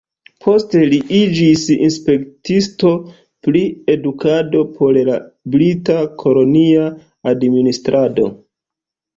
Poste 0.43 0.79
li 0.91 0.97
iĝis 1.17 1.65
inspektisto 1.73 2.93
pri 3.49 3.61
edukado 3.97 4.63
por 4.79 4.99
la 5.11 5.19
brita 5.57 5.99
kolonia 6.25 6.89
administrado. 7.35 8.31